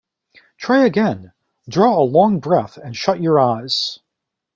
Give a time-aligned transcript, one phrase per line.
[0.57, 1.31] Try again:
[1.69, 3.99] draw a long breath, and shut your eyes.